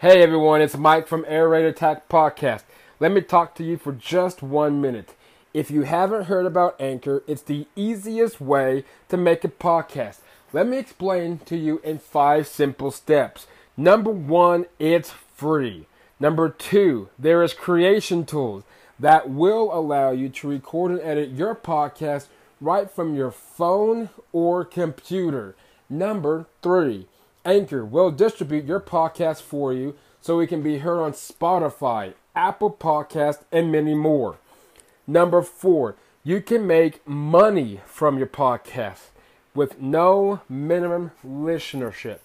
[0.00, 2.62] Hey everyone, it's Mike from Air Raid Attack Podcast.
[3.00, 5.16] Let me talk to you for just one minute.
[5.52, 10.18] If you haven't heard about Anchor, it's the easiest way to make a podcast.
[10.52, 13.48] Let me explain to you in five simple steps.
[13.76, 15.88] Number one, it's free.
[16.20, 18.62] Number two, there is creation tools
[19.00, 22.28] that will allow you to record and edit your podcast
[22.60, 25.56] right from your phone or computer.
[25.90, 27.08] Number three,
[27.48, 32.70] Anchor will distribute your podcast for you so it can be heard on Spotify, Apple
[32.70, 34.36] Podcast, and many more.
[35.06, 39.06] Number four, you can make money from your podcast
[39.54, 42.18] with no minimum listenership.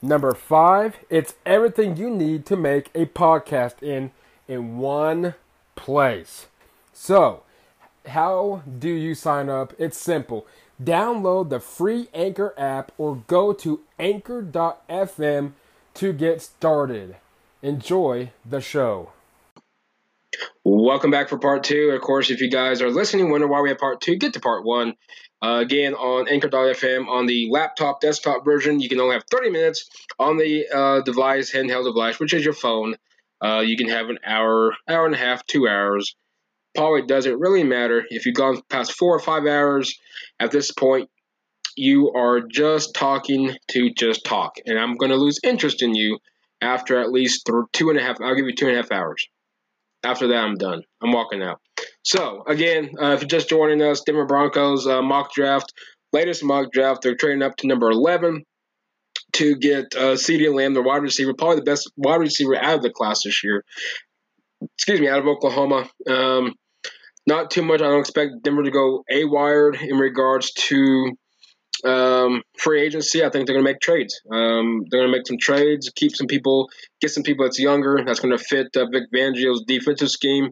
[0.00, 4.10] Number five, it's everything you need to make a podcast in
[4.48, 5.34] in one
[5.76, 6.46] place.
[6.94, 7.42] So,
[8.06, 9.74] how do you sign up?
[9.78, 10.46] It's simple.
[10.82, 15.52] Download the free Anchor app or go to anchor.fm
[15.94, 17.16] to get started.
[17.62, 19.10] Enjoy the show.
[20.64, 21.90] Welcome back for part two.
[21.90, 24.40] Of course, if you guys are listening, wonder why we have part two, get to
[24.40, 24.94] part one.
[25.42, 29.88] Uh, again, on Anchor.fm on the laptop, desktop version, you can only have 30 minutes.
[30.18, 32.96] On the uh, device, handheld device, which is your phone,
[33.44, 36.14] uh, you can have an hour, hour and a half, two hours.
[36.74, 38.04] Probably doesn't really matter.
[38.08, 39.98] If you've gone past four or five hours,
[40.40, 41.10] at this point,
[41.76, 44.56] you are just talking to just talk.
[44.66, 46.18] And I'm going to lose interest in you
[46.60, 48.92] after at least th- two and a half, I'll give you two and a half
[48.92, 49.26] hours.
[50.04, 50.82] After that, I'm done.
[51.02, 51.60] I'm walking out.
[52.02, 55.72] So, again, uh, if you're just joining us, Denver Broncos uh, mock draft,
[56.12, 58.44] latest mock draft, they're trading up to number 11
[59.34, 62.82] to get uh, CeeDee Lamb, the wide receiver, probably the best wide receiver out of
[62.82, 63.64] the class this year.
[64.76, 65.88] Excuse me, out of Oklahoma.
[66.08, 66.54] Um,
[67.26, 67.80] not too much.
[67.80, 71.12] I don't expect Denver to go a wired in regards to
[71.84, 73.24] um, free agency.
[73.24, 74.20] I think they're going to make trades.
[74.30, 76.68] Um, they're going to make some trades, keep some people,
[77.00, 78.02] get some people that's younger.
[78.04, 80.50] That's going to fit uh, Vic Fangio's defensive scheme.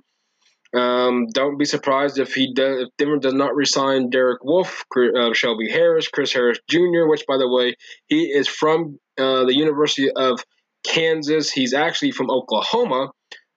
[0.72, 5.32] Um, don't be surprised if he does, if Denver does not resign Derek Wolfe, uh,
[5.32, 7.74] Shelby Harris, Chris Harris Jr., which by the way,
[8.06, 10.44] he is from uh, the University of
[10.84, 11.50] Kansas.
[11.50, 13.10] He's actually from Oklahoma,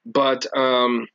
[0.06, 1.06] but um,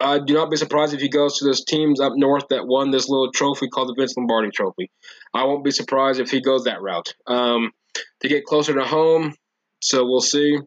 [0.00, 2.90] I do not be surprised if he goes to those teams up north that won
[2.90, 4.90] this little trophy called the Vince Lombardi Trophy.
[5.32, 7.70] I won't be surprised if he goes that route um,
[8.20, 9.34] to get closer to home.
[9.80, 10.58] So we'll see.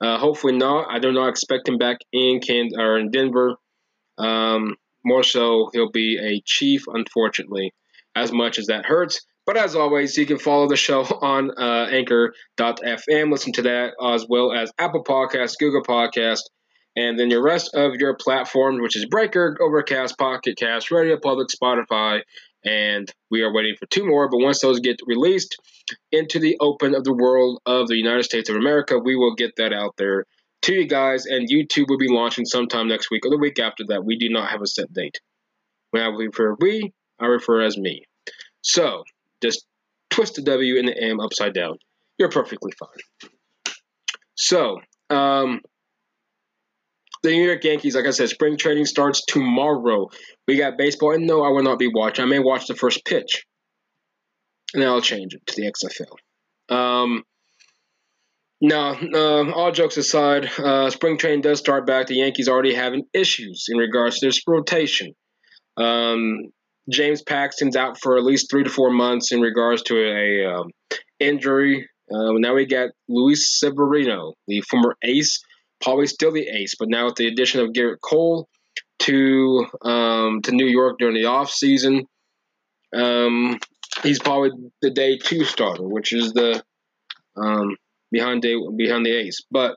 [0.00, 0.86] Uh, hopefully not.
[0.90, 3.56] I do not expect him back in Can or in Denver.
[4.16, 7.72] Um, more so, he'll be a chief, unfortunately,
[8.14, 9.24] as much as that hurts.
[9.46, 14.26] But as always, you can follow the show on uh, anchor.fm, listen to that as
[14.28, 16.42] well as Apple Podcast, Google Podcast,
[16.98, 21.46] and then your rest of your platforms, which is Breaker, Overcast, Pocket Cast, Radio Public,
[21.48, 22.22] Spotify,
[22.64, 24.28] and we are waiting for two more.
[24.28, 25.56] But once those get released
[26.10, 29.54] into the open of the world of the United States of America, we will get
[29.58, 30.24] that out there
[30.62, 31.24] to you guys.
[31.26, 34.04] And YouTube will be launching sometime next week or the week after that.
[34.04, 35.20] We do not have a set date.
[35.92, 38.02] When I refer we, I refer as me.
[38.62, 39.04] So
[39.40, 39.64] just
[40.10, 41.78] twist the W and the M upside down.
[42.18, 43.76] You're perfectly fine.
[44.34, 44.80] So,
[45.10, 45.60] um,
[47.22, 50.08] the New York Yankees, like I said, spring training starts tomorrow.
[50.46, 52.24] We got baseball, and no, I will not be watching.
[52.24, 53.44] I may watch the first pitch,
[54.74, 56.74] and then I'll change it to the XFL.
[56.74, 57.24] Um,
[58.60, 62.08] no, uh, all jokes aside, uh, spring training does start back.
[62.08, 65.14] The Yankees already having issues in regards to their rotation.
[65.76, 66.38] Um,
[66.90, 70.70] James Paxton's out for at least three to four months in regards to a um,
[71.20, 71.88] injury.
[72.10, 75.40] Uh, now we got Luis Severino, the former ace
[75.80, 78.48] probably still the ace, but now with the addition of Gerrit Cole
[79.00, 82.06] to um, to New York during the off season,
[82.94, 83.58] um,
[84.02, 84.50] he's probably
[84.82, 86.62] the day two starter, which is the
[87.36, 87.76] um,
[88.10, 89.44] behind day behind the ace.
[89.50, 89.76] But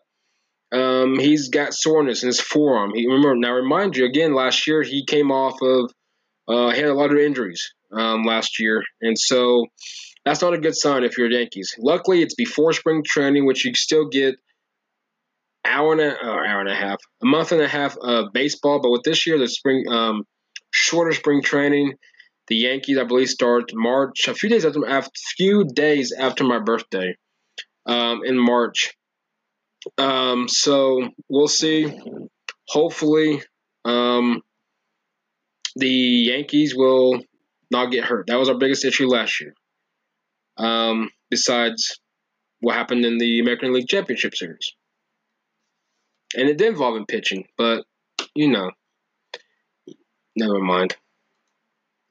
[0.72, 2.94] um, he's got soreness in his forearm.
[2.96, 3.54] He remember now.
[3.54, 4.34] Remind you again.
[4.34, 5.92] Last year he came off of
[6.48, 9.68] uh, had a lot of injuries um, last year, and so
[10.26, 11.76] that's not a good sign if you're Yankees.
[11.80, 14.36] Luckily, it's before spring training, which you still get
[15.66, 18.82] hour and a hour and a half, a month and a half of baseball.
[18.82, 20.24] But with this year, the spring um,
[20.72, 21.94] shorter spring training,
[22.48, 25.04] the Yankees, I believe, start March a few days after a
[25.38, 27.16] few days after my birthday,
[27.86, 28.94] um, in March.
[29.98, 31.92] Um, so we'll see.
[32.68, 33.42] Hopefully,
[33.86, 34.42] um,
[35.76, 37.20] the Yankees will
[37.72, 38.28] not get hurt.
[38.28, 39.54] That was our biggest issue last year.
[40.58, 42.00] Um, besides
[42.60, 44.72] what happened in the American League Championship Series
[46.36, 47.84] and it did involve him pitching, but
[48.36, 48.72] you know,
[50.36, 50.96] never mind.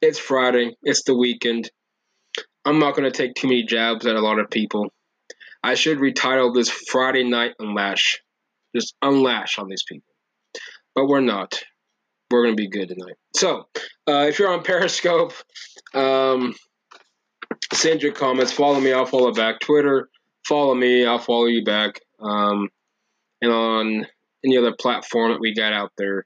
[0.01, 0.77] It's Friday.
[0.83, 1.71] It's the weekend.
[2.65, 4.91] I'm not going to take too many jabs at a lot of people.
[5.63, 8.19] I should retitle this Friday Night Unlash.
[8.75, 10.09] Just unlash on these people.
[10.95, 11.61] But we're not.
[12.31, 13.17] We're going to be good tonight.
[13.35, 13.69] So,
[14.09, 15.33] uh, if you're on Periscope,
[15.95, 16.55] um,
[17.73, 18.53] send your comments.
[18.53, 18.93] Follow me.
[18.93, 19.61] I'll follow back.
[19.61, 20.09] Twitter,
[20.47, 21.05] follow me.
[21.05, 22.01] I'll follow you back.
[22.21, 22.69] Um,
[23.41, 24.07] and on
[24.45, 26.25] any other platform that we got out there.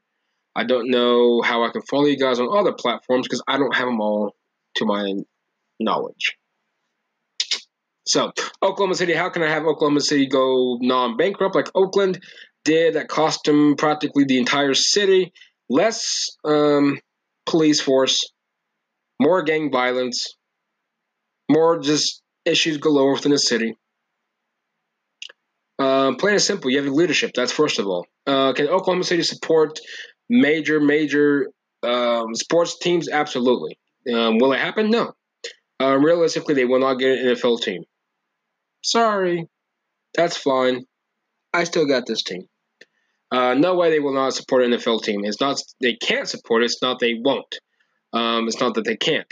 [0.55, 3.75] I don't know how I can follow you guys on other platforms because I don't
[3.75, 4.35] have them all
[4.75, 5.13] to my
[5.79, 6.37] knowledge.
[8.07, 8.31] So,
[8.61, 12.21] Oklahoma City, how can I have Oklahoma City go non bankrupt like Oakland
[12.63, 12.93] did?
[12.93, 15.33] That cost them practically the entire city.
[15.69, 16.99] Less um,
[17.47, 18.31] police force,
[19.19, 20.35] more gang violence,
[21.49, 23.75] more just issues galore within the city.
[25.77, 27.31] Uh, plain and simple, you have leadership.
[27.35, 28.07] That's first of all.
[28.25, 29.79] Uh, can Oklahoma City support
[30.29, 31.47] major, major
[31.83, 33.09] um, sports teams?
[33.09, 33.77] Absolutely.
[34.11, 34.89] Um, will it happen?
[34.89, 35.13] No.
[35.81, 37.83] Uh, realistically, they will not get an NFL team.
[38.83, 39.47] Sorry.
[40.13, 40.85] That's fine.
[41.53, 42.47] I still got this team.
[43.31, 45.25] Uh, no way they will not support an NFL team.
[45.25, 46.65] It's not they can't support it.
[46.65, 47.53] It's not they won't.
[48.13, 49.31] Um, it's not that they can't,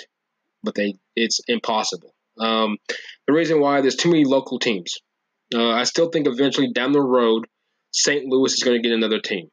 [0.64, 2.14] but they it's impossible.
[2.40, 2.78] Um,
[3.28, 4.98] the reason why there's too many local teams.
[5.54, 7.46] Uh, I still think eventually down the road,
[7.92, 8.26] St.
[8.26, 9.50] Louis is going to get another team.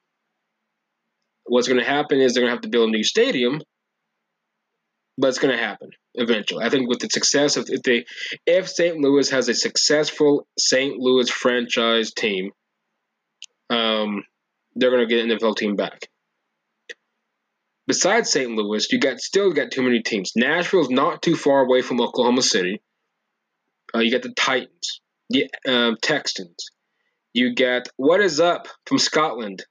[1.44, 3.60] What's going to happen is they're going to have to build a new stadium,
[5.18, 6.64] but it's going to happen eventually.
[6.64, 8.04] I think with the success of if they
[8.46, 8.96] if St.
[8.98, 10.96] Louis has a successful St.
[10.98, 12.50] Louis franchise team,
[13.68, 14.24] um,
[14.74, 16.08] they're going to get an NFL team back.
[17.86, 18.50] Besides St.
[18.50, 20.32] Louis, you got still got too many teams.
[20.36, 22.80] Nashville's not too far away from Oklahoma City.
[23.92, 25.00] Uh, you got the Titans,
[25.30, 26.70] the um, Texans.
[27.32, 29.64] You get what is up from Scotland.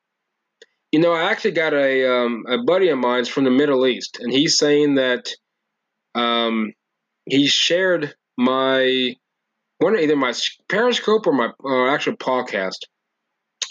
[0.92, 4.18] You know, I actually got a um, a buddy of mine from the Middle East,
[4.20, 5.30] and he's saying that
[6.16, 6.72] um,
[7.26, 9.14] he shared my
[9.78, 10.34] one either my
[10.68, 12.86] Periscope or my uh, actual podcast,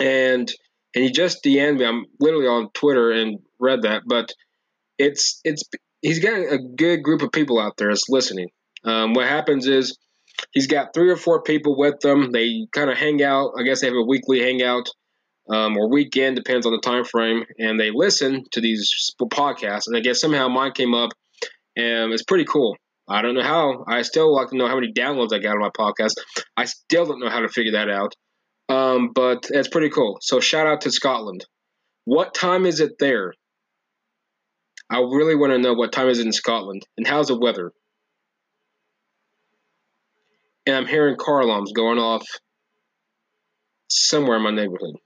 [0.01, 0.53] and
[0.95, 1.87] and he just DM'd me.
[1.87, 4.33] I'm literally on Twitter and read that, but
[4.99, 5.65] it's it's
[6.03, 8.49] he's got a good group of people out there that's listening.
[8.85, 9.97] Um, what happens is
[10.53, 12.33] he's got three or four people with them.
[12.33, 13.53] They kind of hang out.
[13.59, 14.89] I guess they have a weekly hangout
[15.51, 19.87] um, or weekend, depends on the time frame, and they listen to these podcasts.
[19.87, 21.11] And I guess somehow mine came up,
[21.77, 22.77] and it's pretty cool.
[23.09, 23.85] I don't know how.
[23.89, 26.15] I still like to know how many downloads I got on my podcast.
[26.57, 28.15] I still don't know how to figure that out.
[28.69, 30.19] Um, but it's pretty cool.
[30.21, 31.47] So shout out to Scotland.
[32.05, 33.33] What time is it there?
[34.91, 37.73] I really want to know what time is it in Scotland and how's the weather.
[40.69, 42.27] And I'm hearing car alarms going off
[43.89, 44.97] somewhere in my neighborhood.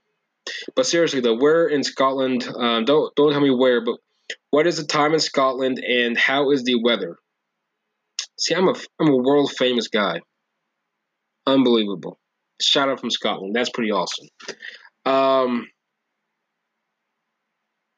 [0.75, 2.45] But seriously though, where in Scotland?
[2.45, 3.95] Um, don't don't tell me where, but
[4.49, 7.15] what is the time in Scotland and how is the weather?
[8.37, 10.19] See, I'm a I'm a world famous guy.
[11.47, 12.19] Unbelievable.
[12.61, 13.55] Shout out from Scotland.
[13.55, 14.27] That's pretty awesome.
[15.05, 15.67] Um,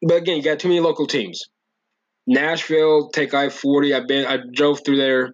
[0.03, 1.41] but again, you got too many local teams.
[2.27, 3.95] Nashville, take I forty.
[3.95, 5.33] I've been I drove through there.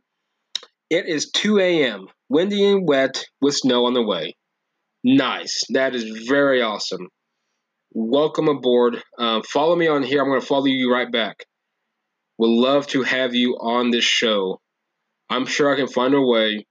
[0.92, 2.07] It is 2 a.m.
[2.31, 4.38] Windy and wet with snow on the way.
[5.04, 5.63] Nice.
[5.72, 7.10] That is very awesome.
[7.92, 9.04] Welcome aboard.
[9.19, 10.22] Uh, follow me on here.
[10.22, 11.44] I'm going to follow you right back.
[12.38, 14.62] Would love to have you on this show.
[15.30, 16.66] I'm sure I can find a way.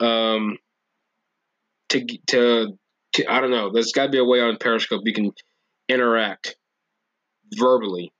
[0.00, 0.56] Um,
[1.90, 2.68] to to,
[3.12, 3.70] to I don't know.
[3.70, 5.32] There's got to be a way on Periscope you can
[5.90, 6.56] interact
[7.58, 8.10] verbally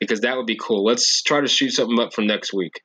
[0.00, 0.82] because that would be cool.
[0.82, 2.80] Let's try to shoot something up for next week.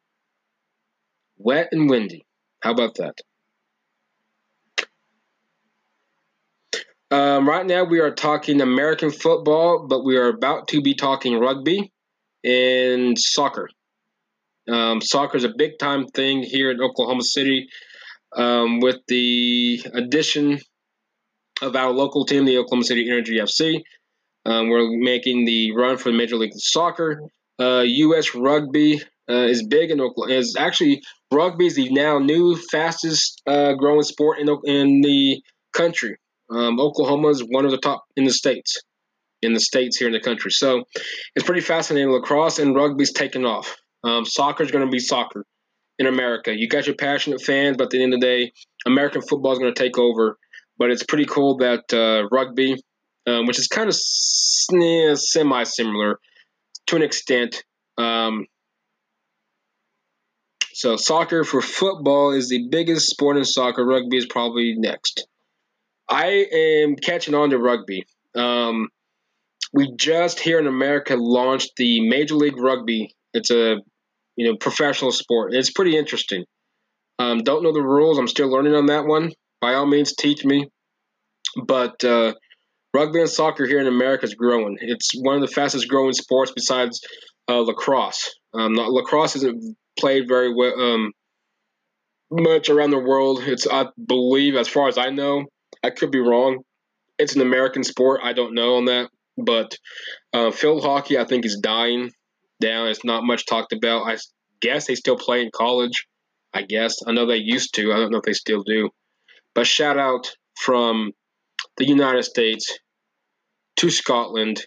[1.37, 2.25] Wet and windy.
[2.61, 3.15] How about that?
[7.11, 11.39] Um, right now, we are talking American football, but we are about to be talking
[11.39, 11.91] rugby
[12.43, 13.69] and soccer.
[14.69, 17.69] Um, soccer is a big time thing here in Oklahoma City
[18.35, 20.59] um, with the addition
[21.61, 23.81] of our local team, the Oklahoma City Energy FC.
[24.45, 27.21] Um, we're making the run for the Major League Soccer.
[27.59, 28.35] Uh, U.S.
[28.35, 30.37] Rugby uh, is big in Oklahoma.
[30.37, 35.41] Is actually rugby is the now new fastest uh, growing sport in in the
[35.73, 36.17] country.
[36.49, 38.81] Um, Oklahoma is one of the top in the states,
[39.41, 40.51] in the states here in the country.
[40.51, 40.83] So
[41.35, 42.09] it's pretty fascinating.
[42.09, 43.75] Lacrosse and rugby's taking off.
[44.03, 45.45] Um, soccer is going to be soccer
[45.99, 46.55] in America.
[46.55, 48.51] You got your passionate fans, but at the end of the day,
[48.87, 50.37] American football is going to take over.
[50.77, 52.81] But it's pretty cool that uh, rugby,
[53.27, 56.19] um, which is kind of semi similar
[56.87, 57.63] to an extent.
[57.97, 58.45] Um,
[60.79, 63.85] so, soccer for football is the biggest sport in soccer.
[63.85, 65.27] Rugby is probably next.
[66.09, 68.05] I am catching on to rugby.
[68.33, 68.87] Um,
[69.73, 73.13] we just here in America launched the Major League Rugby.
[73.33, 73.75] It's a
[74.37, 75.53] you know professional sport.
[75.53, 76.45] It's pretty interesting.
[77.19, 78.17] Um, don't know the rules.
[78.17, 79.33] I'm still learning on that one.
[79.59, 80.69] By all means, teach me.
[81.61, 82.35] But uh,
[82.93, 84.77] rugby and soccer here in America is growing.
[84.79, 87.01] It's one of the fastest growing sports besides
[87.49, 88.33] uh, lacrosse.
[88.53, 91.11] Um, not, lacrosse isn't played very well, um,
[92.31, 93.41] much around the world.
[93.43, 95.45] It's, I believe, as far as I know,
[95.83, 96.63] I could be wrong.
[97.17, 98.21] It's an American sport.
[98.23, 99.09] I don't know on that.
[99.37, 99.77] But
[100.33, 102.11] uh, field hockey, I think, is dying
[102.61, 102.87] down.
[102.87, 104.03] It's not much talked about.
[104.03, 104.17] I
[104.61, 106.07] guess they still play in college.
[106.53, 106.95] I guess.
[107.05, 107.93] I know they used to.
[107.93, 108.89] I don't know if they still do.
[109.55, 111.11] But shout out from
[111.77, 112.79] the United States
[113.77, 114.65] to Scotland.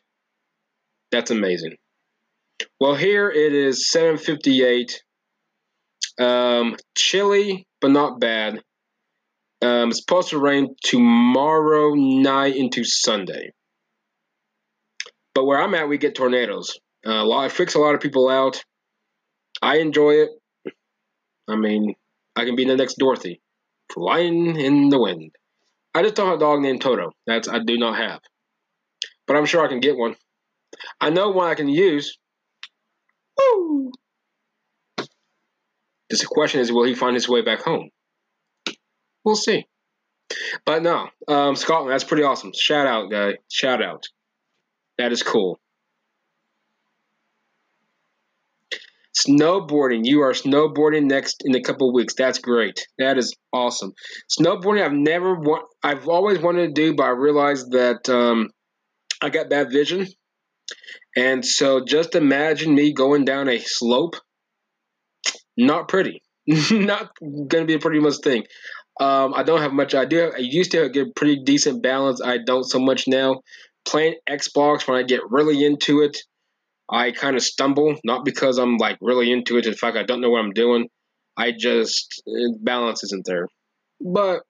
[1.10, 1.76] That's amazing.
[2.80, 5.02] Well, here it is 758.
[6.22, 8.62] Um, chilly, but not bad.
[9.62, 13.52] Um, it's supposed to rain tomorrow night into Sunday.
[15.34, 16.78] But where I'm at, we get tornadoes.
[17.06, 18.62] Uh, a lot, it freaks a lot of people out.
[19.60, 20.30] I enjoy it.
[21.48, 21.94] I mean,
[22.36, 23.40] I can be the next Dorothy,
[23.92, 25.32] flying in the wind.
[25.94, 27.10] I just don't have a dog named Toto.
[27.26, 28.20] That's I do not have,
[29.26, 30.16] but I'm sure I can get one.
[31.00, 32.16] I know one I can use.
[33.38, 33.92] Woo!
[36.20, 37.90] The question is, will he find his way back home?
[39.24, 39.66] We'll see.
[40.64, 42.52] But no, um, Scotland, that's pretty awesome.
[42.58, 43.34] Shout out, guy.
[43.50, 44.04] Shout out.
[44.98, 45.58] That is cool.
[49.14, 50.00] Snowboarding.
[50.04, 52.14] You are snowboarding next in a couple weeks.
[52.14, 52.86] That's great.
[52.98, 53.92] That is awesome.
[54.40, 54.82] Snowboarding.
[54.82, 55.64] I've never want.
[55.82, 58.48] I've always wanted to do, but I realized that um,
[59.20, 60.06] I got bad vision,
[61.14, 64.16] and so just imagine me going down a slope.
[65.56, 66.22] Not pretty.
[66.46, 67.10] Not
[67.48, 68.44] gonna be a pretty much thing.
[69.00, 70.30] Um, I don't have much I idea.
[70.30, 72.20] I used to get pretty decent balance.
[72.22, 73.40] I don't so much now.
[73.84, 76.18] Playing Xbox when I get really into it
[76.92, 79.66] I kind of stumble, not because I'm like really into it.
[79.66, 80.88] In fact, I don't know what I'm doing.
[81.36, 82.22] I just
[82.60, 83.48] balance isn't there.
[83.98, 84.42] But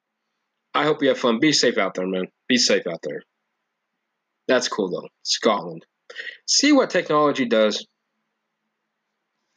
[0.74, 1.38] I hope you have fun.
[1.38, 2.26] Be safe out there, man.
[2.48, 3.22] Be safe out there.
[4.48, 5.08] That's cool though.
[5.22, 5.86] Scotland.
[6.48, 7.86] See what technology does.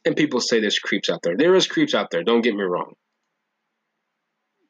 [0.06, 1.36] And people say there's creeps out there.
[1.36, 2.22] There is creeps out there.
[2.22, 2.94] Don't get me wrong.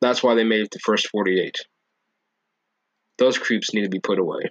[0.00, 1.55] That's why they made it the first 48.
[3.19, 4.50] Those creeps need to be put away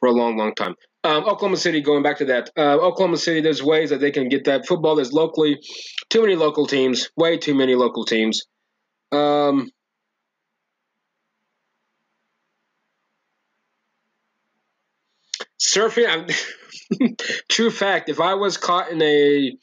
[0.00, 0.74] for a long, long time.
[1.04, 4.28] Um, Oklahoma City, going back to that, uh, Oklahoma City, there's ways that they can
[4.28, 4.96] get that football.
[4.96, 5.58] There's locally
[6.10, 8.42] too many local teams, way too many local teams.
[9.12, 9.70] Um,
[15.66, 16.32] surfing,
[17.48, 18.08] true fact.
[18.08, 19.56] If I was caught in a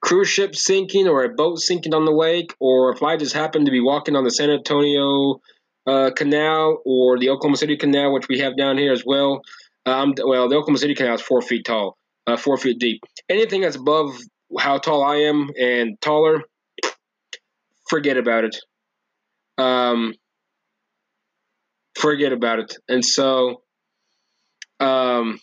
[0.00, 3.66] cruise ship sinking or a boat sinking on the lake, or if I just happened
[3.66, 5.40] to be walking on the San Antonio
[5.86, 9.42] uh, Canal or the Oklahoma City Canal, which we have down here as well,
[9.86, 13.00] um, well, the Oklahoma City Canal is four feet tall, uh, four feet deep.
[13.28, 14.16] Anything that's above
[14.58, 16.42] how tall I am and taller,
[17.88, 18.56] forget about it.
[19.58, 20.14] Um,
[21.96, 22.76] forget about it.
[22.88, 23.62] And so,
[24.80, 25.38] um,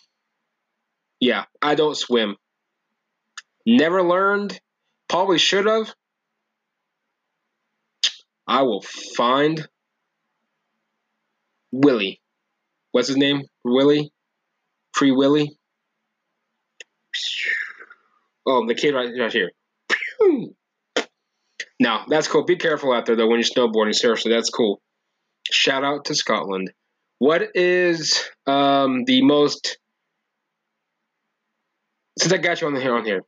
[1.19, 2.35] yeah, I don't swim.
[3.65, 4.59] Never learned.
[5.07, 5.93] Probably should have.
[8.47, 8.81] I will
[9.15, 9.67] find
[11.71, 12.21] Willie.
[12.91, 13.43] What's his name?
[13.63, 14.11] Willie?
[14.93, 15.57] Free Willy?
[18.45, 19.51] Oh, the kid right, right here.
[21.79, 22.45] Now, that's cool.
[22.45, 23.93] Be careful out there, though, when you're snowboarding.
[23.93, 24.81] Seriously, that's cool.
[25.51, 26.71] Shout out to Scotland.
[27.19, 29.77] What is um, the most.
[32.19, 33.21] Since I got you on here, on here,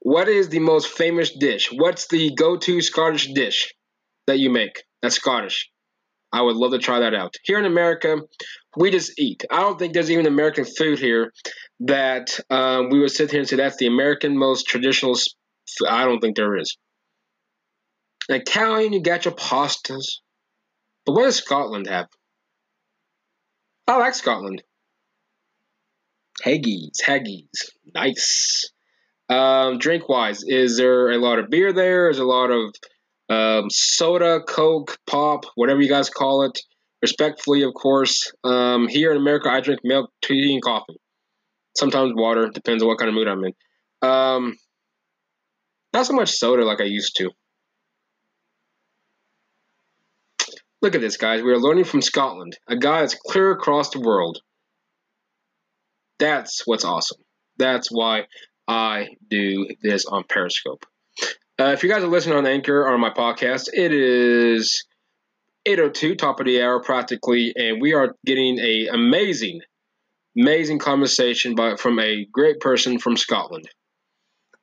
[0.00, 1.70] what is the most famous dish?
[1.72, 3.74] What's the go-to Scottish dish
[4.26, 4.84] that you make?
[5.00, 5.70] That's Scottish.
[6.30, 7.36] I would love to try that out.
[7.44, 8.18] Here in America,
[8.76, 9.44] we just eat.
[9.50, 11.32] I don't think there's even American food here
[11.80, 15.16] that um, we would sit here and say that's the American most traditional.
[15.88, 16.76] I don't think there is.
[18.28, 20.18] Italian, you got your pastas.
[21.06, 22.08] But what does Scotland have?
[23.86, 24.62] I like Scotland.
[26.42, 28.70] Haggis, haggis, nice.
[29.28, 32.08] Um, drink wise, is there a lot of beer there?
[32.10, 32.74] Is a lot of
[33.28, 36.58] um, soda, Coke, pop, whatever you guys call it.
[37.02, 38.32] Respectfully, of course.
[38.42, 40.98] Um, here in America, I drink milk, tea, and coffee.
[41.76, 43.52] Sometimes water, depends on what kind of mood I'm in.
[44.08, 44.56] Um,
[45.92, 47.30] not so much soda like I used to.
[50.84, 51.42] Look at this, guys.
[51.42, 54.40] We are learning from Scotland, a guy that's clear across the world.
[56.18, 57.22] That's what's awesome.
[57.56, 58.26] That's why
[58.68, 60.84] I do this on Periscope.
[61.58, 64.84] Uh, if you guys are listening on Anchor or on my podcast, it is
[65.64, 69.62] 802, top of the hour practically, and we are getting a amazing,
[70.38, 73.66] amazing conversation by, from a great person from Scotland.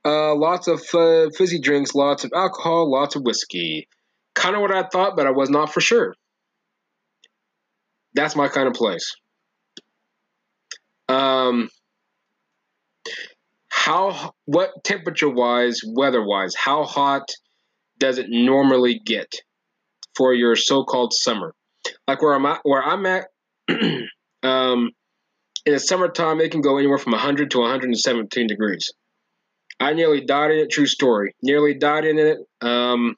[0.05, 3.87] Uh, lots of uh, fizzy drinks, lots of alcohol, lots of whiskey.
[4.33, 6.15] Kind of what I thought, but I was not for sure.
[8.13, 9.15] That's my kind of place.
[11.07, 11.69] Um,
[13.69, 17.29] how what temperature wise, weather wise, how hot
[17.99, 19.33] does it normally get
[20.15, 21.53] for your so-called summer?
[22.07, 23.27] Like where I'm at, where I'm at,
[24.43, 24.91] um,
[25.65, 28.91] in the summertime, it can go anywhere from 100 to 117 degrees.
[29.79, 30.69] I nearly died in it.
[30.71, 31.35] True story.
[31.41, 32.37] Nearly died in it.
[32.61, 33.15] Um,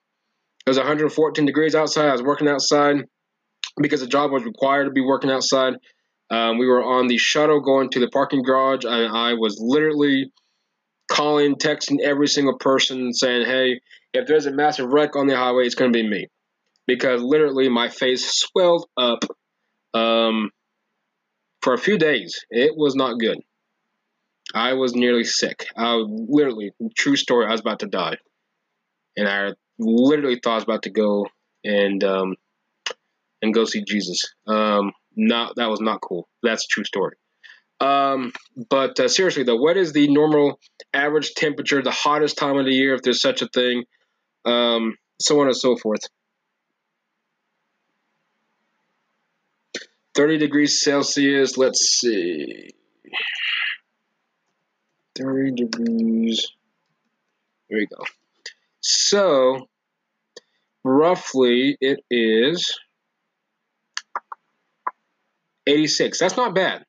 [0.65, 2.07] it was 114 degrees outside.
[2.07, 3.03] I was working outside
[3.81, 5.73] because the job was required to be working outside.
[6.29, 10.31] Um, we were on the shuttle going to the parking garage, and I was literally
[11.11, 13.81] calling, texting every single person saying, hey,
[14.13, 16.27] if there's a massive wreck on the highway, it's going to be me.
[16.87, 19.23] Because literally my face swelled up
[19.93, 20.49] um,
[21.61, 22.45] for a few days.
[22.49, 23.39] It was not good.
[24.53, 25.67] I was nearly sick.
[25.75, 28.17] I was literally, true story, I was about to die.
[29.15, 31.27] And I literally thought I was about to go
[31.63, 32.35] and um,
[33.41, 34.21] and go see Jesus.
[34.47, 36.27] Um, not that was not cool.
[36.41, 37.15] That's a true story.
[37.79, 38.31] Um,
[38.69, 40.59] but uh, seriously though, what is the normal
[40.93, 43.83] average temperature, the hottest time of the year, if there's such a thing,
[44.45, 46.01] um, so on and so forth?
[50.15, 52.69] 30 degrees Celsius, let's see.
[55.17, 56.47] 30 degrees.
[57.69, 58.03] There we go.
[58.83, 59.69] So,
[60.83, 62.77] roughly, it is
[65.65, 66.19] 86.
[66.19, 66.83] That's not bad.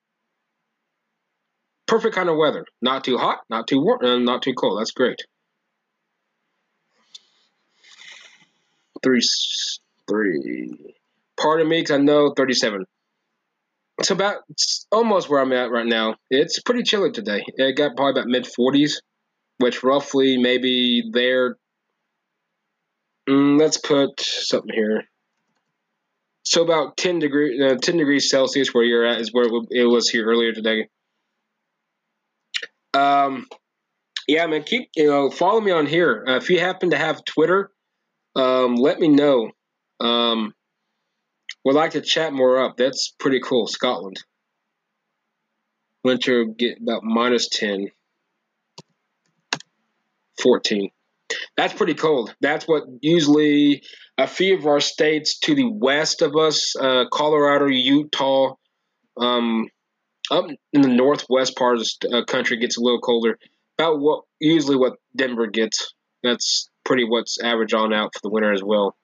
[1.87, 2.67] Perfect kind of weather.
[2.83, 4.81] Not too hot, not too warm, and not too cold.
[4.81, 5.21] That's great.
[9.05, 9.21] Three,
[10.09, 10.95] three.
[11.37, 12.87] Pardon me, because I know 37.
[13.99, 16.17] It's about it's almost where I'm at right now.
[16.29, 17.45] It's pretty chilly today.
[17.47, 18.95] It got probably about mid 40s,
[19.59, 21.57] which roughly maybe there.
[23.29, 25.05] Mm, let's put something here.
[26.43, 30.11] So about 10 degree, uh, 10 degrees Celsius where you're at is where it was
[30.11, 30.89] here earlier today.
[32.93, 33.47] Um,
[34.29, 36.25] yeah, man, keep you know follow me on here.
[36.27, 37.71] Uh, if you happen to have Twitter,
[38.37, 39.51] um, let me know.
[40.01, 40.55] Um,
[41.65, 42.77] would like to chat more up.
[42.77, 43.67] That's pretty cool.
[43.67, 44.17] Scotland.
[46.05, 47.89] Winter get about minus 10,
[50.43, 50.91] 14.
[51.57, 52.35] That's pretty cold.
[52.41, 53.83] That's what usually
[54.19, 58.55] a few of our states to the west of us, uh, Colorado, Utah,
[59.17, 59.69] um,
[60.31, 63.39] up in the northwest part of the uh, country gets a little colder.
[63.79, 65.95] About what usually what Denver gets.
[66.23, 68.97] That's pretty what's average on out for the winter as well.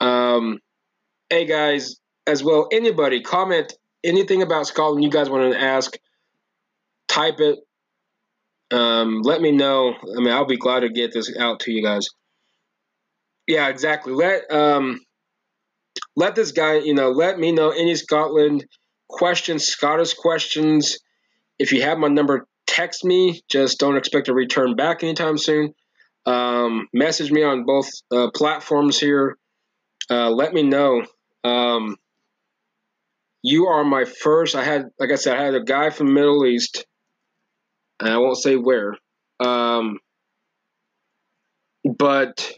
[0.00, 0.58] Um,
[1.30, 1.96] hey guys,
[2.26, 3.72] as well, anybody comment
[4.06, 5.96] anything about Scotland you guys want to ask,
[7.08, 7.58] type it.
[8.70, 9.94] Um, let me know.
[9.94, 12.08] I mean, I'll be glad to get this out to you guys.
[13.46, 14.12] Yeah, exactly.
[14.12, 15.00] Let um,
[16.16, 18.66] let this guy, you know, let me know any Scotland
[19.08, 20.98] questions, Scottish questions.
[21.58, 23.42] If you have my number, text me.
[23.48, 25.74] Just don't expect a return back anytime soon.
[26.26, 29.36] Um, message me on both uh, platforms here
[30.10, 31.04] uh, let me know.
[31.44, 31.96] Um,
[33.46, 34.56] you are my first.
[34.56, 36.84] I had, like I said, I had a guy from Middle East,
[38.00, 38.96] and I won't say where.
[39.38, 40.00] Um,
[41.96, 42.50] but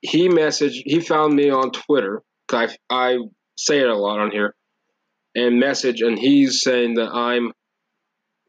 [0.00, 2.22] he messaged, he found me on Twitter.
[2.50, 3.18] I, I
[3.58, 4.54] say it a lot on here,
[5.34, 7.52] and message, and he's saying that I'm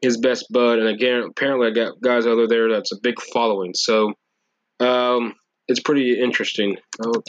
[0.00, 0.78] his best bud.
[0.78, 3.72] And again, apparently, I got guys over there that's a big following.
[3.74, 4.14] So
[4.80, 5.34] um,
[5.68, 6.78] it's pretty interesting.
[7.04, 7.22] Oh,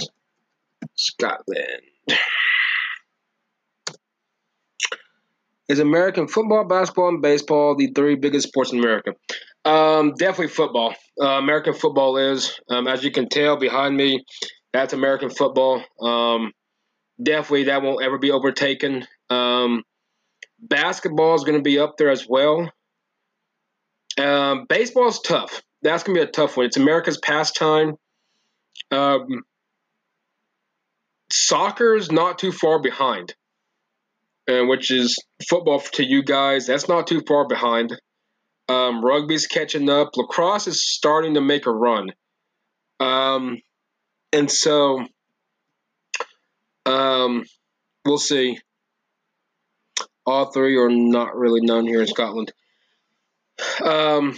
[0.96, 1.82] Scotland.
[5.70, 9.14] Is American football, basketball, and baseball the three biggest sports in America?
[9.66, 10.94] Um, definitely football.
[11.20, 14.26] Uh, American football is, um, as you can tell behind me,
[14.74, 15.82] that's American football.
[16.02, 16.52] Um,
[17.22, 19.06] definitely that won't ever be overtaken.
[19.30, 19.84] Um,
[20.60, 22.70] basketball is going to be up there as well.
[24.18, 25.62] Um, baseball is tough.
[25.82, 26.66] That's going to be a tough one.
[26.66, 27.96] It's America's pastime.
[28.92, 29.44] Um,
[31.30, 33.34] is not too far behind,
[34.48, 35.18] and which is
[35.50, 36.68] football to you guys.
[36.68, 37.98] That's not too far behind.
[38.70, 40.12] Um, rugby's catching up.
[40.16, 42.12] Lacrosse is starting to make a run.
[43.00, 43.58] Um,
[44.32, 45.06] and so,
[46.86, 47.44] um,
[48.06, 48.60] we'll see.
[50.26, 52.54] All three are not really known here in Scotland.
[53.84, 54.36] Um,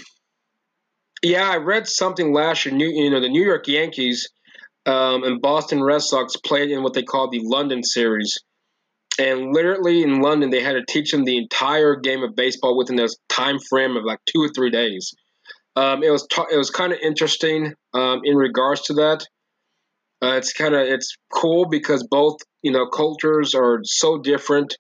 [1.22, 2.76] yeah, I read something last year.
[2.76, 4.30] New, you know, the New York Yankees
[4.86, 8.40] um, and Boston Red Sox played in what they call the London Series.
[9.20, 12.96] And literally in London they had to teach them the entire game of baseball within
[12.96, 15.14] this time frame of like two or three days.
[15.76, 19.26] Um, it was it was kind of interesting um, in regards to that.
[20.22, 24.78] Uh, it's kind of it's cool because both you know cultures are so different.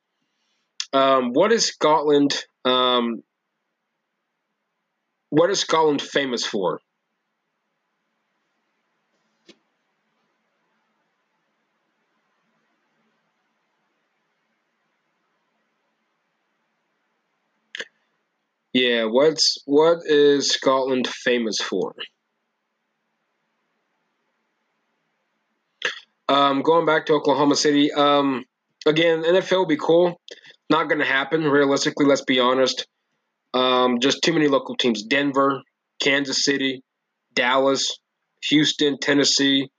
[0.94, 2.34] Um, what is Scotland?
[2.64, 3.22] Um,
[5.30, 6.80] what is Scotland famous for?
[18.76, 21.96] Yeah, what's what is Scotland famous for?
[26.28, 28.44] Um, going back to Oklahoma City, um,
[28.86, 30.20] again, NFL would be cool.
[30.70, 32.86] Not going to happen, realistically, let's be honest.
[33.54, 35.62] Um, just too many local teams Denver,
[36.02, 36.84] Kansas City,
[37.34, 37.98] Dallas,
[38.50, 39.70] Houston, Tennessee.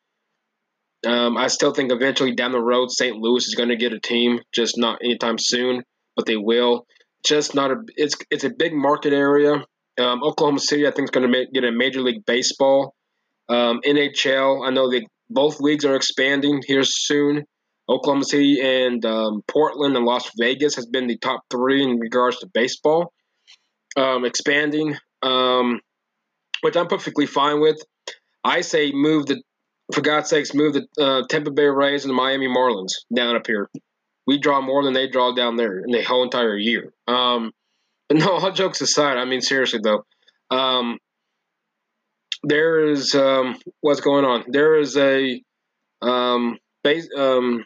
[1.06, 3.14] Um, I still think eventually down the road, St.
[3.14, 5.82] Louis is going to get a team, just not anytime soon,
[6.16, 6.86] but they will
[7.26, 7.76] just not a.
[7.96, 9.54] It's it's a big market area.
[9.98, 12.94] Um, Oklahoma City, I think, is going to get a Major League Baseball.
[13.48, 17.44] Um, NHL, I know that both leagues are expanding here soon.
[17.88, 22.38] Oklahoma City and um, Portland and Las Vegas has been the top three in regards
[22.38, 23.12] to baseball.
[23.96, 25.80] Um, expanding, um,
[26.60, 27.78] which I'm perfectly fine with.
[28.44, 29.40] I say move the,
[29.94, 33.46] for God's sakes, move the uh, Tampa Bay Rays and the Miami Marlins down up
[33.46, 33.70] here
[34.26, 36.92] we draw more than they draw down there in the whole entire year.
[37.06, 37.52] Um,
[38.08, 40.04] but no, all jokes aside, I mean seriously though,
[40.50, 40.98] um,
[42.42, 44.44] there is um, what's going on.
[44.48, 45.42] There is a
[46.02, 47.64] um, base, um,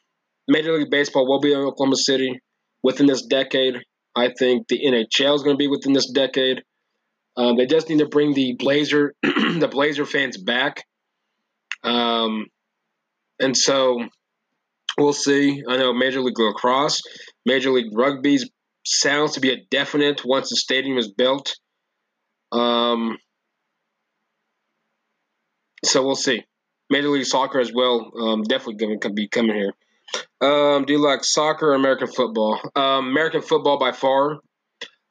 [0.49, 2.41] Major League Baseball will be in Oklahoma City
[2.83, 3.77] within this decade.
[4.17, 6.63] I think the NHL is going to be within this decade.
[7.37, 10.85] Um, they just need to bring the Blazer the Blazer fans back.
[11.83, 12.47] Um,
[13.39, 14.09] and so
[14.99, 15.63] We'll see.
[15.69, 17.03] I know Major League Lacrosse,
[17.47, 18.39] Major League Rugby
[18.85, 21.55] sounds to be a definite once the stadium is built.
[22.53, 23.19] Um,
[25.85, 26.45] so we'll see.
[26.91, 29.73] Major League Soccer as well, um, definitely going to be coming here.
[30.41, 32.59] Um, do you like soccer or American football?
[32.75, 34.41] Um, American football by far.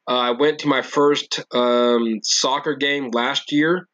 [0.08, 3.88] Uh, I went to my first um, soccer game last year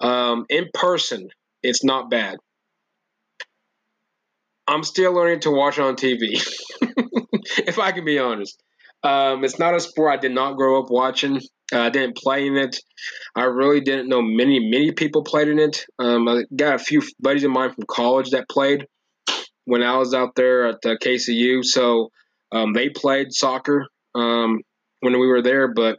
[0.00, 1.28] um, in person.
[1.62, 2.36] It's not bad.
[4.66, 6.40] I'm still learning to watch on TV,
[7.58, 8.62] if I can be honest.
[9.02, 11.36] Um, it's not a sport I did not grow up watching.
[11.72, 12.78] Uh, I didn't play in it.
[13.34, 15.84] I really didn't know many, many people played in it.
[15.98, 18.86] Um, I got a few buddies of mine from college that played
[19.66, 21.64] when I was out there at uh, KCU.
[21.64, 22.10] So
[22.52, 24.60] um, they played soccer um,
[25.00, 25.98] when we were there, but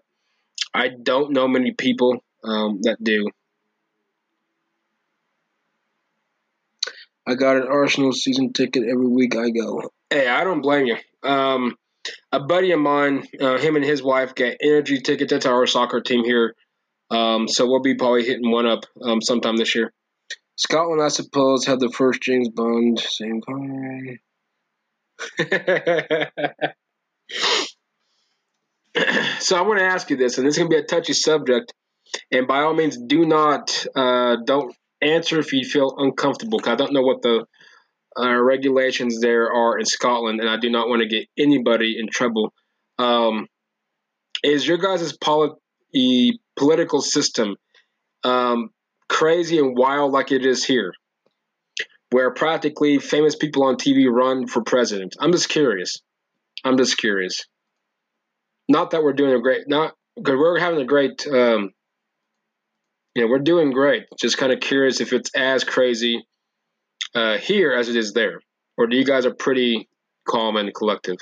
[0.73, 3.27] I don't know many people um, that do.
[7.27, 9.81] I got an Arsenal season ticket every week I go.
[10.09, 10.97] Hey, I don't blame you.
[11.27, 11.75] Um,
[12.31, 15.31] a buddy of mine, uh, him and his wife get energy tickets.
[15.31, 16.55] That's our soccer team here.
[17.09, 19.91] Um, so we'll be probably hitting one up um, sometime this year.
[20.57, 22.99] Scotland, I suppose, had the first James Bond.
[22.99, 24.19] Same kind.
[29.39, 31.13] so I want to ask you this, and this is going to be a touchy
[31.13, 31.73] subject.
[32.31, 34.73] And by all means, do not uh, don't
[35.05, 36.59] answer if you feel uncomfortable.
[36.59, 37.45] Cause I don't know what the
[38.17, 42.07] uh, regulations there are in Scotland, and I do not want to get anybody in
[42.07, 42.53] trouble.
[42.97, 43.47] Um,
[44.43, 47.55] is your guys' poli- political system
[48.23, 48.69] um,
[49.09, 50.93] crazy and wild like it is here,
[52.11, 55.15] where practically famous people on TV run for president?
[55.19, 55.97] I'm just curious.
[56.63, 57.45] I'm just curious.
[58.67, 61.71] Not that we're doing a great, not because we're having a great um,
[63.23, 64.05] know, we're doing great.
[64.19, 66.25] Just kind of curious if it's as crazy
[67.13, 68.39] uh, here as it is there,
[68.77, 69.87] or do you guys are pretty
[70.27, 71.17] calm and collective?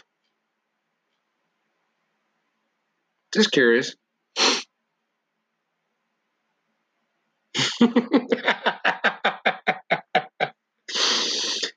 [3.34, 3.96] Just curious.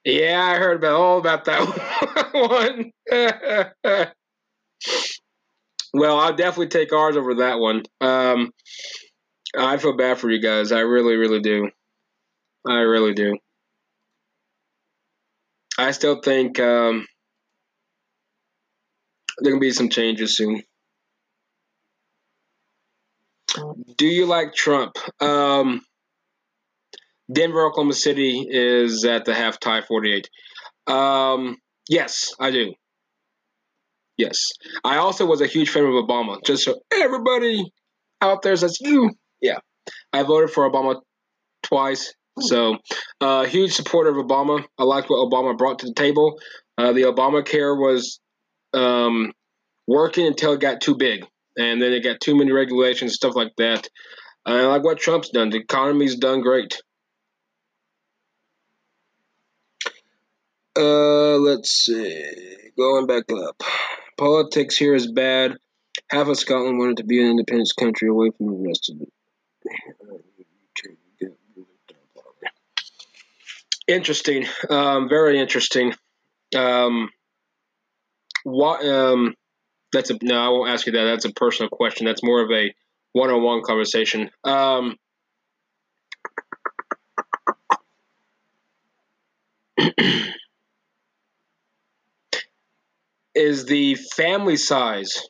[0.05, 1.63] yeah, I heard about all about that
[2.33, 2.93] one.
[5.95, 7.83] well, I'll definitely take ours over that one.
[8.01, 8.53] Um,
[9.59, 10.73] I feel bad for you guys.
[10.73, 11.71] I really, really do.
[12.67, 13.39] I really do.
[15.79, 17.07] I still think um,
[19.39, 20.63] there can be some changes soon.
[23.97, 24.97] Do you like Trump?
[25.21, 25.83] Um,
[27.33, 30.29] Denver, Oklahoma City is at the half tie 48.
[30.87, 31.57] Um,
[31.89, 32.75] yes, I do.
[34.17, 34.53] Yes.
[34.85, 37.65] I also was a huge fan of Obama, just so everybody
[38.21, 39.11] out there says, you
[39.47, 39.59] yeah,
[40.13, 41.01] I voted for Obama
[41.63, 42.15] twice.
[42.39, 42.77] So,
[43.21, 44.63] uh, huge supporter of Obama.
[44.79, 46.39] I liked what Obama brought to the table.
[46.77, 48.21] Uh, the Obamacare was
[48.75, 49.33] um,
[49.87, 51.25] working until it got too big,
[51.57, 53.89] and then it got too many regulations, and stuff like that.
[54.45, 56.81] I like what Trump's done, the economy's done great.
[60.79, 62.23] Uh, let's see.
[62.77, 63.63] Going back up.
[64.19, 65.57] Politics here is bad.
[66.11, 69.09] Half of Scotland wanted to be an independent country away from the rest of it.
[73.89, 74.47] Interesting.
[74.69, 75.95] Um, very interesting.
[76.57, 77.11] Um,
[78.43, 78.85] what?
[78.85, 79.35] Um,
[79.93, 80.37] that's a no.
[80.37, 81.05] I won't ask you that.
[81.05, 82.05] That's a personal question.
[82.05, 82.75] That's more of a
[83.13, 84.31] one-on-one conversation.
[84.45, 84.97] Um,
[93.35, 95.29] is the family size.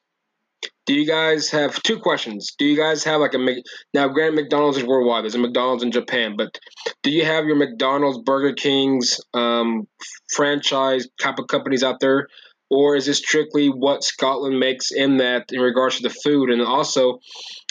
[0.86, 2.54] Do you guys have two questions?
[2.56, 4.06] Do you guys have like a now?
[4.06, 5.24] Grant McDonald's is worldwide.
[5.24, 6.56] There's a McDonald's in Japan, but
[7.02, 9.88] do you have your McDonald's, Burger Kings, um,
[10.32, 12.28] franchise type of companies out there,
[12.70, 16.62] or is this strictly what Scotland makes in that in regards to the food and
[16.62, 17.18] also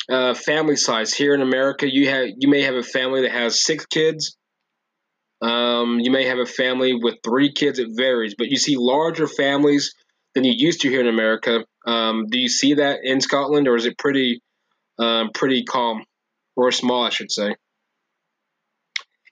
[0.10, 1.14] uh, family size?
[1.14, 4.36] Here in America, you have you may have a family that has six kids.
[5.42, 7.80] Um, you may have a family with three kids.
[7.80, 9.94] It varies, but you see larger families
[10.34, 11.64] than you used to here in America.
[11.86, 14.42] Um, do you see that in Scotland, or is it pretty
[14.98, 16.04] um, pretty calm
[16.56, 17.56] or small, I should say?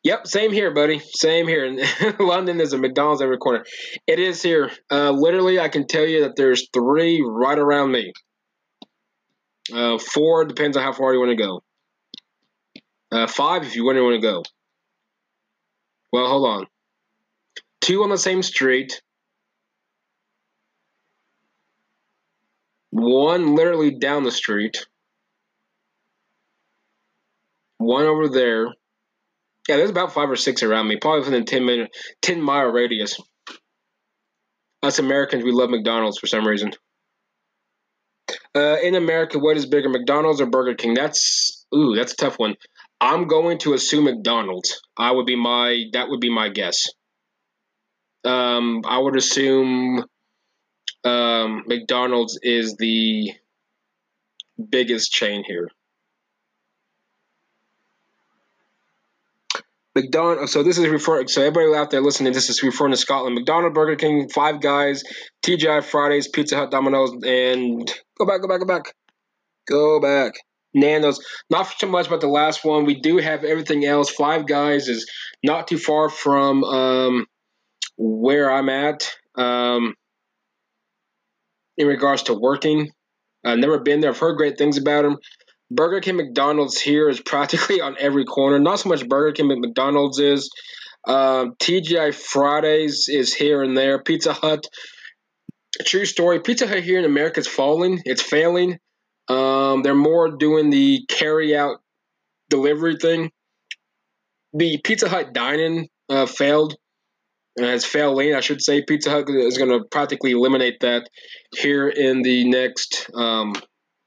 [0.04, 1.00] Yep, same here, buddy.
[1.00, 1.78] Same here.
[2.20, 3.66] London, there's a McDonald's every corner.
[4.06, 4.70] It is here.
[4.92, 8.12] Uh, literally, I can tell you that there's three right around me.
[9.74, 11.64] Uh, four depends on how far you want to go.
[13.14, 14.44] Uh, five if you want to go.
[16.12, 16.68] Well, hold on.
[17.80, 19.02] Two on the same street.
[22.94, 24.86] One literally down the street.
[27.80, 28.68] One over there.
[29.68, 31.90] Yeah, there's about five or six around me, probably within a 10 minute,
[32.22, 33.20] 10 mile radius.
[34.84, 36.72] Us Americans, we love McDonald's for some reason.
[38.56, 40.94] Uh, in America, what is bigger, McDonald's or Burger King?
[40.94, 42.56] That's ooh, that's a tough one.
[43.02, 44.80] I'm going to assume McDonald's.
[44.96, 46.90] I would be my that would be my guess.
[48.24, 50.06] Um, I would assume
[51.04, 53.32] um, McDonald's is the
[54.70, 55.70] biggest chain here.
[59.96, 60.50] McDonald.
[60.50, 61.28] So this is referring.
[61.28, 63.36] So everybody out there listening, this is referring to Scotland.
[63.36, 65.04] McDonald, Burger King, Five Guys,
[65.44, 67.88] TGI Fridays, Pizza Hut, Domino's, and
[68.18, 68.94] go back, go back, go back,
[69.68, 70.34] go back.
[70.74, 71.24] Nando's.
[71.52, 72.86] Not so much about the last one.
[72.86, 74.10] We do have everything else.
[74.10, 75.08] Five Guys is
[75.44, 77.28] not too far from um,
[77.96, 79.12] where I'm at.
[79.36, 79.94] Um,
[81.78, 82.90] in regards to working.
[83.46, 84.12] I've never been there.
[84.12, 85.18] I've heard great things about them.
[85.72, 88.60] Burger King McDonald's here is practically on every corner.
[88.60, 90.50] Not so much Burger King, but McDonald's is.
[91.06, 94.02] Um, TGI Fridays is here and there.
[94.02, 94.66] Pizza Hut.
[95.86, 96.40] True story.
[96.40, 98.02] Pizza Hut here in America is falling.
[98.06, 98.80] It's failing.
[99.28, 101.78] Um, they're more doing the carry out
[102.50, 103.32] delivery thing.
[104.54, 106.76] The Pizza Hut dining uh, failed
[107.60, 108.84] has failing, I should say.
[108.84, 111.10] Pizza Hut is going to practically eliminate that
[111.56, 113.54] here in the next um,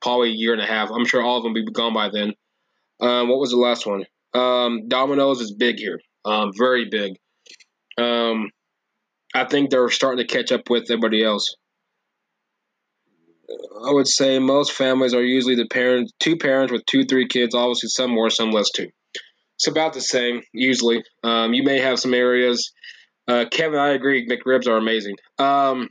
[0.00, 0.90] probably year and a half.
[0.90, 2.32] I'm sure all of them will be gone by then.
[3.00, 4.04] Um, what was the last one?
[4.34, 7.12] Um, Domino's is big here, um, very big.
[7.98, 8.50] Um,
[9.34, 11.56] I think they're starting to catch up with everybody else.
[13.86, 17.54] I would say most families are usually the parents, two parents with two, three kids.
[17.54, 18.88] Obviously, some more, some less too.
[19.56, 21.02] It's about the same usually.
[21.22, 22.72] Um, you may have some areas
[23.28, 24.28] uh, Kevin, I agree.
[24.28, 25.16] McRibs are amazing.
[25.38, 25.90] Um,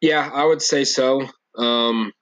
[0.00, 1.26] yeah, I would say so.
[1.56, 2.12] Um,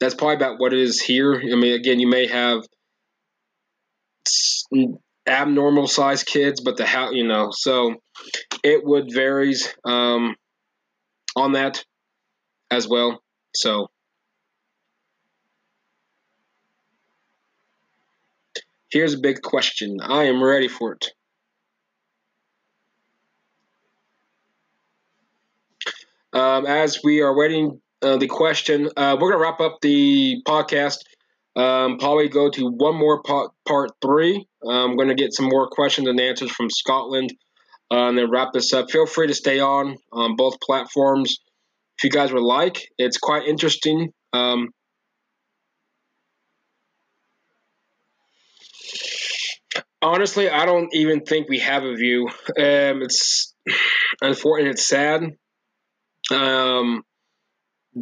[0.00, 1.34] that's probably about what it is here.
[1.34, 2.62] I mean, again, you may have
[5.26, 7.96] abnormal size kids, but the how you know, so
[8.62, 10.36] it would varies um,
[11.36, 11.84] on that
[12.70, 13.22] as well.
[13.54, 13.88] So.
[18.90, 20.00] Here's a big question.
[20.02, 21.12] I am ready for it.
[26.32, 30.42] Um, as we are waiting uh, the question, uh, we're going to wrap up the
[30.46, 30.98] podcast.
[31.54, 34.46] Um, probably go to one more part, part three.
[34.66, 37.34] I'm going to get some more questions and answers from Scotland
[37.90, 38.90] uh, and then wrap this up.
[38.90, 41.40] Feel free to stay on on both platforms
[41.98, 42.88] if you guys would like.
[42.96, 44.12] It's quite interesting.
[44.32, 44.70] Um,
[50.00, 52.28] honestly, I don't even think we have a view.
[52.28, 53.54] Um, it's
[54.22, 54.72] unfortunate.
[54.72, 55.36] It's sad.
[56.30, 57.02] Um,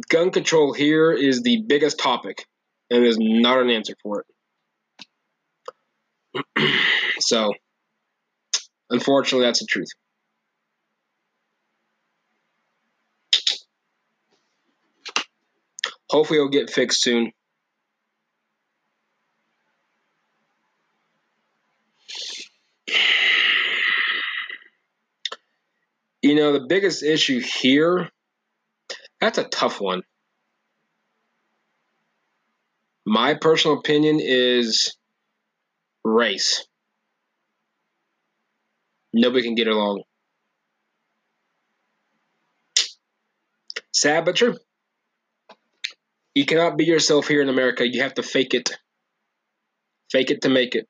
[0.09, 2.45] gun control here is the biggest topic,
[2.89, 4.25] and there's not an answer for
[6.55, 6.73] it.
[7.19, 7.53] so,
[8.89, 9.89] unfortunately, that's the truth.
[16.09, 17.31] Hopefully, it'll get fixed soon.
[26.31, 28.09] You know, the biggest issue here,
[29.19, 30.01] that's a tough one.
[33.05, 34.95] My personal opinion is
[36.05, 36.65] race.
[39.13, 40.03] Nobody can get along.
[43.91, 44.55] Sad but true.
[46.33, 47.85] You cannot be yourself here in America.
[47.85, 48.69] You have to fake it.
[50.09, 50.87] Fake it to make it.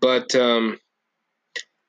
[0.00, 0.78] But um,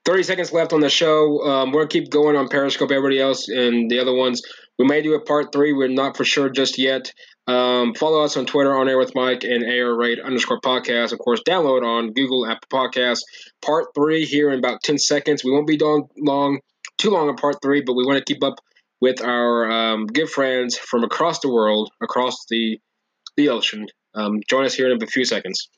[0.05, 1.41] 30 seconds left on the show.
[1.43, 4.41] Um, we're going to keep going on Periscope, everybody else, and the other ones.
[4.77, 5.73] We may do a part three.
[5.73, 7.11] We're not for sure just yet.
[7.47, 11.11] Um, follow us on Twitter, on air with Mike, and air raid underscore podcast.
[11.11, 13.21] Of course, download on Google, Apple Podcasts.
[13.63, 15.43] Part three here in about 10 seconds.
[15.43, 16.59] We won't be long, long
[16.97, 18.55] too long on part three, but we want to keep up
[19.01, 22.79] with our um, good friends from across the world, across the,
[23.35, 23.87] the ocean.
[24.13, 25.69] Um, join us here in a few seconds.